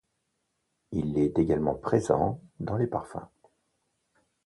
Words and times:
Il 0.93 1.15
est 1.19 1.37
également 1.37 1.75
présent 1.75 2.41
dans 2.59 2.75
les 2.75 2.87
parfums. 2.87 3.29